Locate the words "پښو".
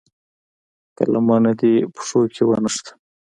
1.93-2.21